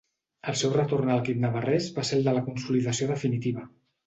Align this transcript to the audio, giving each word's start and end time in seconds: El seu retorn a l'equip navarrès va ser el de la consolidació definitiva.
El 0.53 0.55
seu 0.61 0.71
retorn 0.75 1.11
a 1.11 1.17
l'equip 1.19 1.43
navarrès 1.43 1.91
va 1.99 2.07
ser 2.09 2.19
el 2.21 2.27
de 2.29 2.35
la 2.39 2.43
consolidació 2.49 3.11
definitiva. 3.15 3.69